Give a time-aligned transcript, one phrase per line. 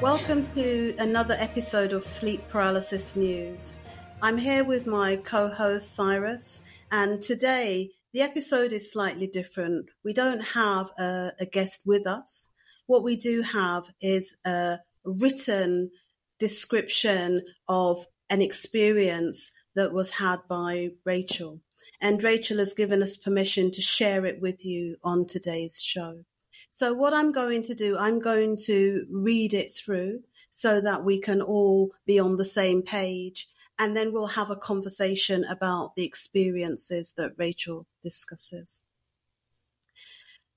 [0.00, 3.74] Welcome to another episode of Sleep Paralysis News.
[4.22, 9.90] I'm here with my co host Cyrus, and today the episode is slightly different.
[10.02, 12.48] We don't have a, a guest with us.
[12.86, 15.90] What we do have is a written
[16.38, 21.60] description of an experience that was had by Rachel.
[22.00, 26.24] And Rachel has given us permission to share it with you on today's show.
[26.70, 31.20] So what I'm going to do, I'm going to read it through so that we
[31.20, 33.48] can all be on the same page.
[33.78, 38.82] And then we'll have a conversation about the experiences that Rachel discusses.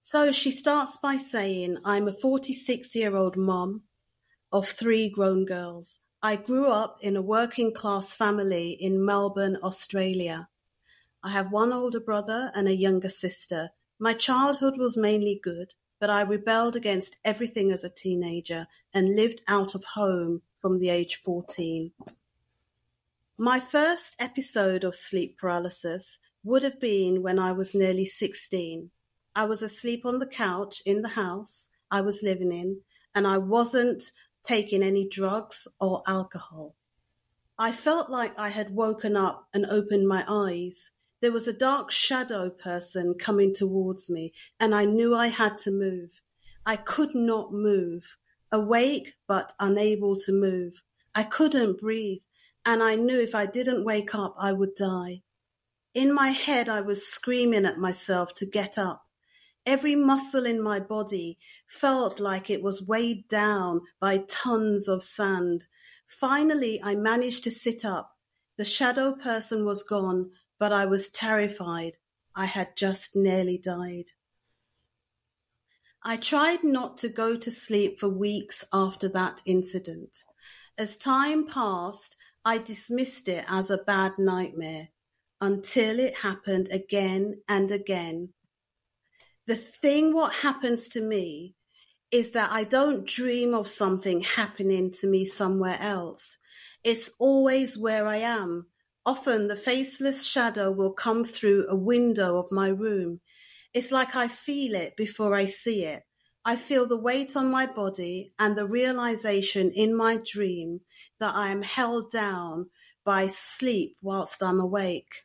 [0.00, 3.84] So she starts by saying, I'm a 46 year old mom
[4.50, 6.00] of three grown girls.
[6.22, 10.48] I grew up in a working class family in Melbourne, Australia.
[11.22, 13.70] I have one older brother and a younger sister.
[13.98, 19.40] My childhood was mainly good but I rebelled against everything as a teenager and lived
[19.46, 21.92] out of home from the age 14.
[23.38, 28.90] My first episode of sleep paralysis would have been when I was nearly 16.
[29.36, 32.80] I was asleep on the couch in the house I was living in,
[33.14, 34.10] and I wasn't
[34.42, 36.74] taking any drugs or alcohol.
[37.60, 40.90] I felt like I had woken up and opened my eyes
[41.22, 45.70] there was a dark shadow person coming towards me, and I knew I had to
[45.70, 46.20] move.
[46.66, 48.18] I could not move,
[48.50, 50.82] awake but unable to move.
[51.14, 52.22] I couldn't breathe,
[52.66, 55.22] and I knew if I didn't wake up, I would die.
[55.94, 59.04] In my head, I was screaming at myself to get up.
[59.64, 65.66] Every muscle in my body felt like it was weighed down by tons of sand.
[66.08, 68.16] Finally, I managed to sit up.
[68.58, 70.30] The shadow person was gone,
[70.62, 71.94] but I was terrified.
[72.36, 74.12] I had just nearly died.
[76.04, 80.22] I tried not to go to sleep for weeks after that incident.
[80.78, 84.90] As time passed, I dismissed it as a bad nightmare
[85.40, 88.28] until it happened again and again.
[89.48, 91.56] The thing what happens to me
[92.12, 96.38] is that I don't dream of something happening to me somewhere else.
[96.84, 98.68] It's always where I am,
[99.04, 103.20] Often the faceless shadow will come through a window of my room.
[103.74, 106.04] It's like I feel it before I see it.
[106.44, 110.80] I feel the weight on my body and the realization in my dream
[111.20, 112.70] that I am held down
[113.04, 115.24] by sleep whilst I'm awake.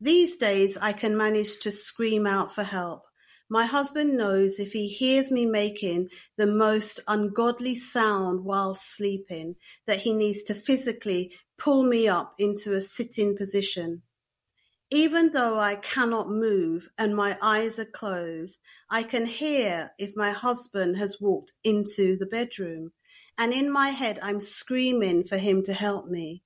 [0.00, 3.04] These days I can manage to scream out for help.
[3.48, 6.08] My husband knows if he hears me making
[6.38, 9.56] the most ungodly sound while sleeping
[9.86, 14.02] that he needs to physically pull me up into a sitting position.
[14.90, 18.58] Even though I cannot move and my eyes are closed,
[18.90, 22.90] I can hear if my husband has walked into the bedroom.
[23.38, 26.42] And in my head, I'm screaming for him to help me.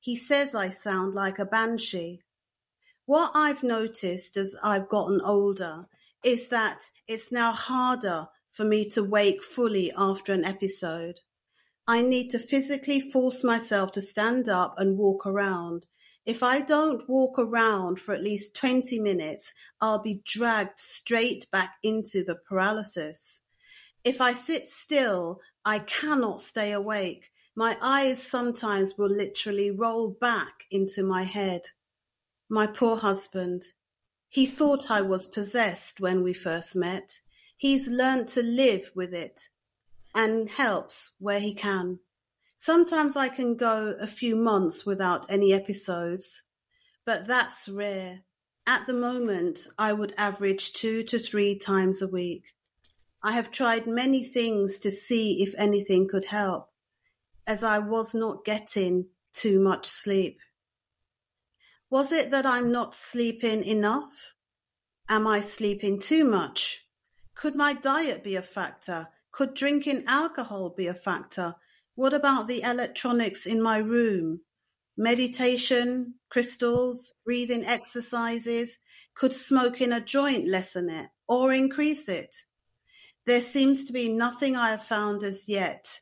[0.00, 2.22] He says I sound like a banshee.
[3.06, 5.86] What I've noticed as I've gotten older
[6.24, 11.20] is that it's now harder for me to wake fully after an episode.
[11.88, 15.86] I need to physically force myself to stand up and walk around.
[16.24, 21.76] If I don't walk around for at least 20 minutes, I'll be dragged straight back
[21.84, 23.40] into the paralysis.
[24.02, 27.30] If I sit still, I cannot stay awake.
[27.54, 31.62] My eyes sometimes will literally roll back into my head.
[32.48, 33.66] My poor husband.
[34.28, 37.20] He thought I was possessed when we first met.
[37.56, 39.48] He's learned to live with it
[40.16, 42.00] and helps where he can.
[42.56, 46.42] Sometimes I can go a few months without any episodes,
[47.04, 48.22] but that's rare.
[48.66, 52.54] At the moment, I would average two to three times a week.
[53.22, 56.70] I have tried many things to see if anything could help,
[57.46, 60.38] as I was not getting too much sleep.
[61.90, 64.34] Was it that I'm not sleeping enough?
[65.08, 66.86] Am I sleeping too much?
[67.34, 69.08] Could my diet be a factor?
[69.36, 71.56] Could drinking alcohol be a factor?
[71.94, 74.40] What about the electronics in my room?
[74.96, 78.78] Meditation, crystals, breathing exercises?
[79.14, 82.34] Could smoking a joint lessen it or increase it?
[83.26, 86.00] There seems to be nothing I have found as yet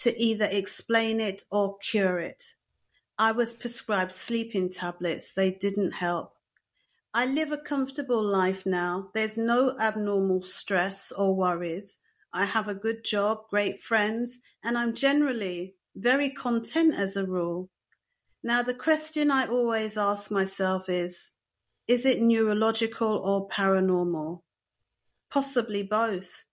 [0.00, 2.54] to either explain it or cure it.
[3.18, 5.34] I was prescribed sleeping tablets.
[5.34, 6.38] They didn't help.
[7.12, 9.10] I live a comfortable life now.
[9.12, 11.98] There's no abnormal stress or worries.
[12.32, 17.68] I have a good job, great friends, and I'm generally very content as a rule.
[18.42, 21.34] Now, the question I always ask myself is,
[21.86, 24.40] is it neurological or paranormal?
[25.30, 26.44] Possibly both.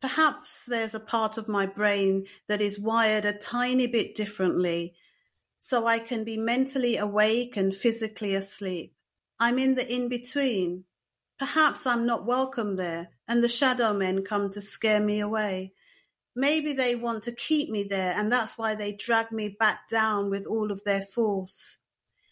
[0.00, 4.94] Perhaps there's a part of my brain that is wired a tiny bit differently,
[5.58, 8.94] so I can be mentally awake and physically asleep.
[9.40, 10.84] I'm in the in between.
[11.38, 15.72] Perhaps I'm not welcome there, and the shadow men come to scare me away.
[16.36, 20.30] Maybe they want to keep me there, and that's why they drag me back down
[20.30, 21.78] with all of their force.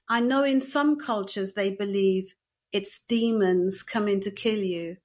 [0.09, 2.35] I know in some cultures they believe
[2.73, 4.97] it's demons coming to kill you.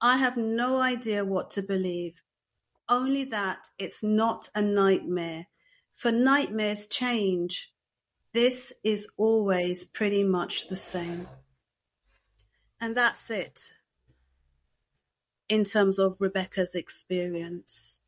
[0.00, 2.22] I have no idea what to believe.
[2.88, 5.46] Only that it's not a nightmare,
[5.94, 7.72] for nightmares change.
[8.32, 11.26] This is always pretty much the same.
[12.80, 13.74] And that's it
[15.48, 18.02] in terms of Rebecca's experience.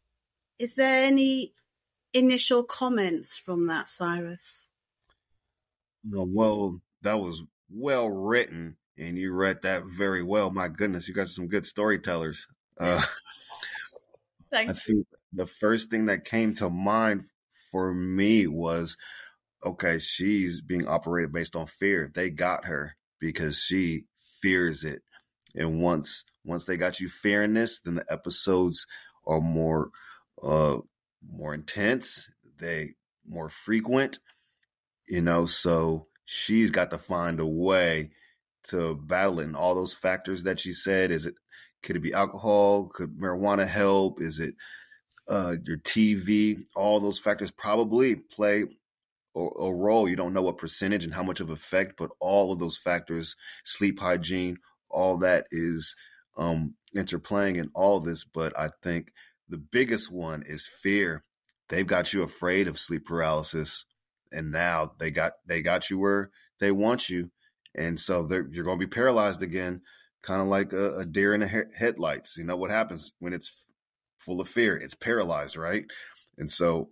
[0.58, 1.52] Is there any
[2.14, 4.70] initial comments from that, Cyrus?
[6.04, 10.50] well, that was well written, and you read that very well.
[10.50, 12.46] My goodness, you guys are some good storytellers.
[12.78, 13.02] Uh,
[14.52, 17.24] I think the first thing that came to mind
[17.70, 18.96] for me was
[19.64, 22.10] okay, she's being operated based on fear.
[22.12, 24.04] They got her because she
[24.42, 25.02] fears it.
[25.54, 28.86] And once once they got you fearing this, then the episodes
[29.26, 29.90] are more
[30.42, 30.78] uh
[31.26, 32.28] more intense,
[32.58, 32.94] they
[33.24, 34.18] more frequent,
[35.06, 38.10] you know, so she's got to find a way
[38.64, 41.10] to battle it and all those factors that she said.
[41.10, 41.34] Is it
[41.82, 42.86] could it be alcohol?
[42.86, 44.20] Could marijuana help?
[44.20, 44.54] Is it
[45.28, 46.58] uh, your TV?
[46.74, 48.64] All those factors probably play
[49.34, 50.08] a, a, role.
[50.08, 53.36] You don't know what percentage and how much of effect, but all of those factors,
[53.64, 54.58] sleep hygiene,
[54.88, 55.96] all that is
[56.36, 58.24] um, interplaying in all this.
[58.24, 59.12] But I think
[59.48, 61.24] the biggest one is fear.
[61.68, 63.84] They've got you afraid of sleep paralysis,
[64.30, 66.30] and now they got they got you where
[66.60, 67.30] they want you,
[67.74, 69.82] and so you're going to be paralyzed again,
[70.22, 72.36] kind of like a, a, deer in the he- headlights.
[72.36, 73.66] You know what happens when it's
[74.18, 74.76] full of fear?
[74.76, 75.84] It's paralyzed, right?
[76.38, 76.90] And so,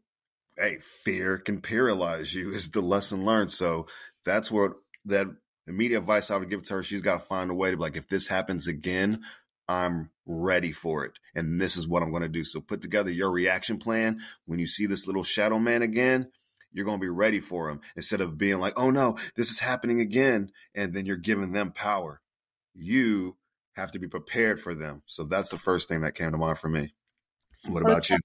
[0.57, 3.51] hey, fear can paralyze you is the lesson learned.
[3.51, 3.87] So
[4.25, 4.73] that's what
[5.07, 5.27] that
[5.67, 6.83] immediate advice I would give to her.
[6.83, 9.23] She's got to find a way to be like, if this happens again,
[9.69, 11.13] I'm ready for it.
[11.35, 12.45] And this is what I'm going to do.
[12.45, 14.21] So put together your reaction plan.
[14.47, 16.31] When you see this little shadow man again,
[16.73, 19.59] you're going to be ready for him instead of being like, oh no, this is
[19.59, 20.51] happening again.
[20.75, 22.21] And then you're giving them power.
[22.75, 23.37] You
[23.75, 25.03] have to be prepared for them.
[25.07, 26.93] So that's the first thing that came to mind for me.
[27.67, 28.19] What about you?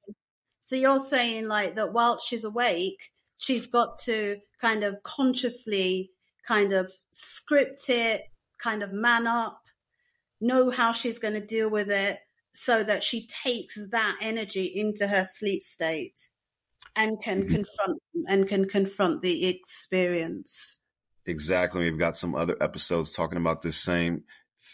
[0.66, 6.10] So you're saying like that while she's awake, she's got to kind of consciously
[6.48, 8.24] kind of script it,
[8.60, 9.62] kind of man up,
[10.42, 12.18] know how she's going to deal with it
[12.56, 16.30] so that she takes that energy into her sleep state
[16.96, 17.54] and can mm-hmm.
[17.54, 20.82] confront and can confront the experience.
[21.28, 21.92] Exactly.
[21.92, 24.24] We've got some other episodes talking about this same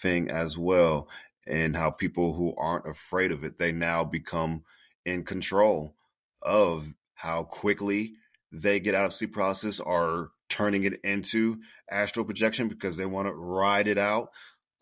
[0.01, 1.09] thing as well
[1.45, 4.63] and how people who aren't afraid of it, they now become
[5.05, 5.95] in control
[6.41, 8.13] of how quickly
[8.51, 11.57] they get out of sleep paralysis or turning it into
[11.89, 14.31] astral projection because they want to ride it out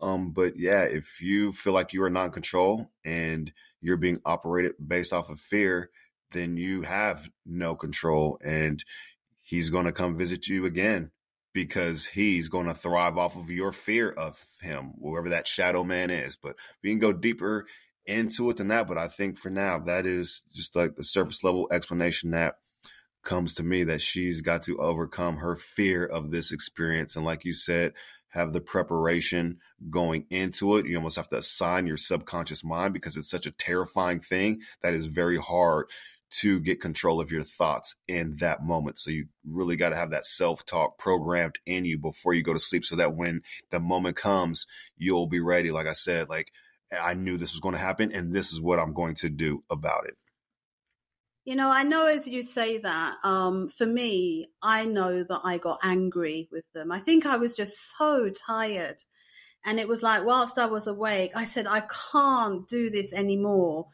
[0.01, 3.51] um, but yeah, if you feel like you are not in control and
[3.81, 5.89] you're being operated based off of fear,
[6.31, 8.83] then you have no control and
[9.41, 11.11] he's going to come visit you again
[11.53, 16.11] because he's going to thrive off of your fear of him, whoever that shadow man
[16.11, 16.37] is.
[16.37, 17.65] But we can go deeper
[18.09, 18.87] into it than that.
[18.87, 22.55] But I think for now, that is just like the surface level explanation that
[23.23, 27.15] comes to me that she's got to overcome her fear of this experience.
[27.15, 27.93] And like you said,
[28.29, 30.85] have the preparation going into it.
[30.85, 34.93] You almost have to assign your subconscious mind because it's such a terrifying thing that
[34.93, 35.87] is very hard
[36.31, 38.99] to get control of your thoughts in that moment.
[38.99, 42.53] So you really got to have that self talk programmed in you before you go
[42.53, 45.71] to sleep so that when the moment comes, you'll be ready.
[45.71, 46.51] Like I said, like
[46.91, 49.63] I knew this was going to happen and this is what I'm going to do
[49.69, 50.15] about it.
[51.45, 55.57] You know, I know as you say that, um, for me, I know that I
[55.57, 56.91] got angry with them.
[56.91, 58.97] I think I was just so tired.
[59.65, 63.87] And it was like, whilst I was awake, I said, I can't do this anymore.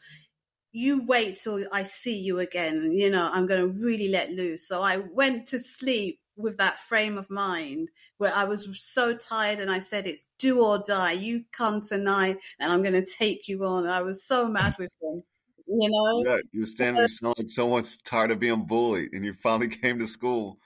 [0.72, 2.92] You wait till I see you again.
[2.92, 4.68] You know, I'm going to really let loose.
[4.68, 7.88] So I went to sleep with that frame of mind
[8.18, 11.12] where I was so tired and I said, it's do or die.
[11.12, 13.86] You come tonight and I'm going to take you on.
[13.86, 15.22] I was so mad with him.
[15.66, 16.30] you know?
[16.30, 19.68] Yeah, you were standing there sounding like someone's tired of being bullied and you finally
[19.82, 20.58] came to school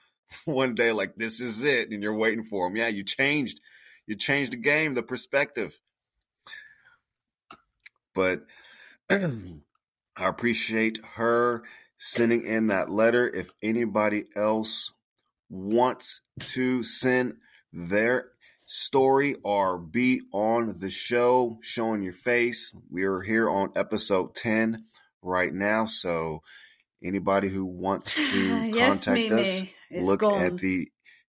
[0.45, 2.75] one day like this is it and you're waiting for them.
[2.75, 3.59] Yeah, you changed.
[4.07, 5.79] You changed the game, the perspective.
[8.13, 8.41] But
[9.09, 9.17] I
[10.17, 11.63] appreciate her
[11.97, 13.27] sending in that letter.
[13.27, 14.91] If anybody else
[15.51, 17.35] wants to send
[17.73, 18.29] their
[18.65, 22.73] story or be on the show, showing your face.
[22.89, 24.85] We are here on episode 10
[25.21, 25.85] right now.
[25.85, 26.41] So
[27.03, 29.73] anybody who wants to yes, contact Mimi.
[29.91, 30.41] us, look gone.
[30.41, 30.89] at the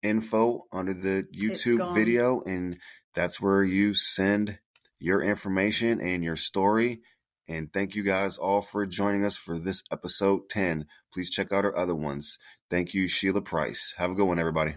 [0.04, 2.78] info under the YouTube video, and
[3.16, 4.60] that's where you send
[5.00, 7.02] your information and your story.
[7.48, 10.86] And thank you guys all for joining us for this episode 10.
[11.14, 12.38] Please check out our other ones.
[12.70, 13.94] Thank you, Sheila Pryce.
[13.98, 14.76] Have a good one, everybody.